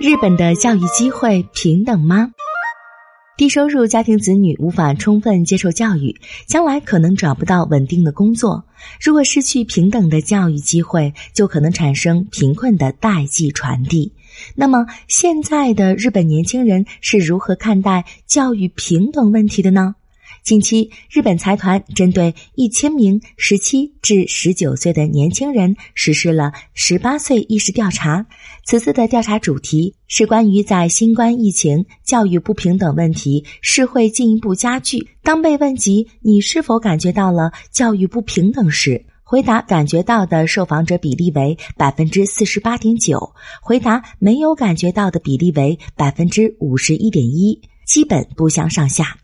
[0.00, 2.32] 日本的教育机会平等吗？
[3.36, 8.64] 低收入家庭子女无法充分接受教育，将来可能找不到稳定的工作。
[9.00, 14.12] 如果失去平等的教育机会，就可能产生贫困的代际传递。
[14.56, 19.94] 那么，现在的日本年轻人是如何看待教育平等问题的呢？
[20.44, 28.26] 近期，日本财团针对一千名十七至十九岁的年轻人实施了十八岁意识调查。
[28.62, 35.08] 此次的调查主题是关于在新冠疫情教育不平等问题是会进一步加剧。
[35.22, 49.16] 当被问及你是否感觉到了教育不平等时，回答感觉到的受访者比例为百分之四十八点九，回答没有感觉到的比例为百分之五十一点一，基本不相上下。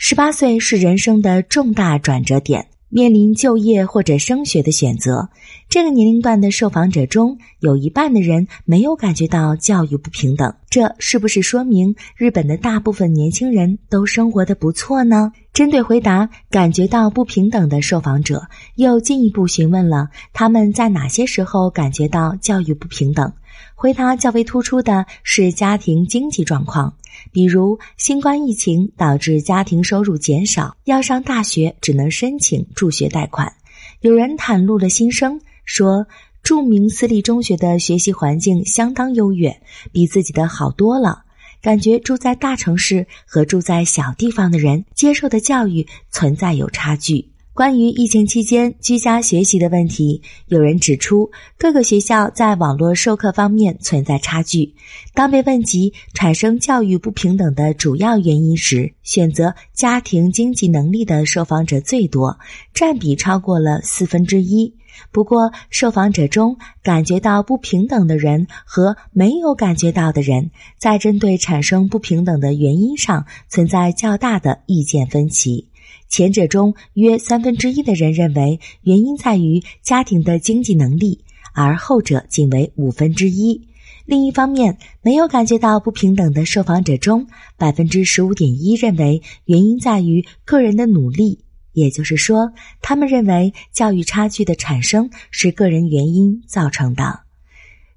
[0.00, 5.28] 十八岁是人生的重大转折点，面临就业或者升学的选择。
[5.68, 15.32] 这个年龄段的受访者中有一半的人没有感觉到教育不平等，这是不是说明日本的大部分年轻人都生活的不错呢？
[15.52, 18.46] 针对回答感觉到不平等的受访者，
[18.76, 23.32] 又进一步询问了他们在哪些时候感觉到教育不平等。
[23.74, 26.94] 回答较为突出的是家庭经济状况。
[27.32, 33.52] 比如，新冠疫情导致家庭收入减少，要上大学只能申请助学贷款。
[34.00, 36.06] 有人袒露了心声，说
[36.42, 39.60] 著名私立中学的学习环境相当优越，
[39.92, 41.24] 比自己的好多了。
[41.60, 47.30] 感觉住在大城市和住在小地方的人接受的教育存在有差距。
[47.58, 54.76] 关于疫情期间居家学习的问题，有人指出各个学校在网络授课方面存在差距。
[55.12, 62.38] 当被问及产生教育不平等的主要原因时，选择家庭经济能力的受访者最多，
[62.74, 64.72] 占比超过了四分之一。
[65.10, 75.66] 不过，受访者中感觉到不平等的人和没有感觉到的人，在针对产生不平等的原因上存在较大的意见分歧。
[76.08, 83.68] 前者中约三分之一的人认为原因在于家庭的经济能力，而后者仅为五分之一。
[84.06, 87.26] 另一方面，没有感觉到不平等的受访者中，
[87.58, 97.27] 百分之十五点一认为原因在于个人的努力，也就是说，他们认为教育差距的产生是个人原因造成的。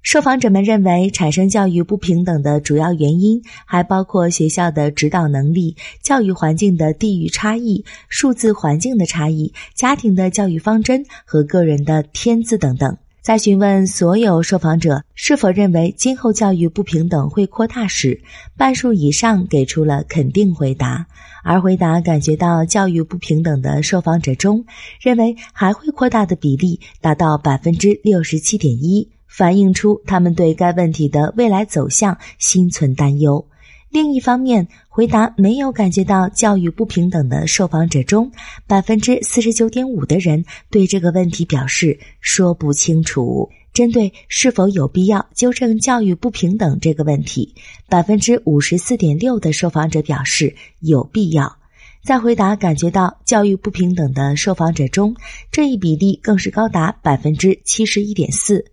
[0.02, 12.96] 受访者们认为，产生教育不平等的主要原因还包括学校的指导能力、教育环境的地域差异、数字环境的差异、家庭的教育方针和个人的天资等等。
[13.22, 18.20] 在询问所有受访者是否认为今后教育不平等会扩大时，
[18.56, 21.06] 半数以上给出了肯定回答，
[21.44, 24.64] 而回答感觉到教育不平等的受访者中，
[25.00, 29.08] 认为还会扩大的比例达到百分之六十七点一。
[29.34, 33.46] 反映出他们对该问题的未来走向心存担忧。
[33.88, 38.30] 另一方面，回答没有感觉到教育不平等的受访者中，
[38.66, 43.50] 百分之四十九点五的人对这个问题表示说不清楚。
[43.72, 47.54] 针对是否有必要纠正教育不平等这个问题，
[47.88, 51.56] 百分之五十四点六的受访者表示有必要。
[52.02, 55.14] 在回答感觉到教育不平等的受访者中，
[55.50, 58.71] 这一比例更是高达百分之七十一点四。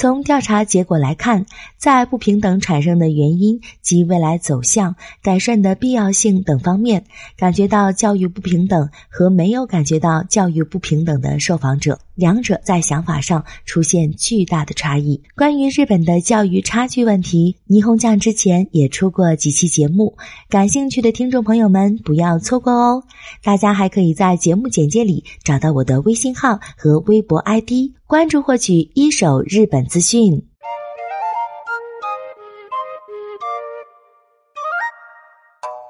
[0.00, 1.44] 从调查结果来看，
[1.76, 7.04] 在不平等产生的原因及未来走向、改善的必要性等方面，
[7.36, 15.20] 感觉到教育不平等和没有感觉到教育不平等的受访者，两者在想法上出现巨大的差异。
[15.34, 20.16] 关于日本的教育差距问题，霓虹酱之前也出过几期节目，
[20.48, 23.02] 感兴趣的听众朋友们不要错过哦。
[23.42, 27.72] 大家还可以在节目简介里找到我的微信号和微博 ID。
[28.06, 30.42] 关注获取一手日本资讯，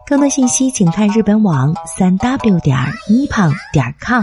[0.07, 4.23] 更多信息请看日本网三 w 点儿 nippon 点 com。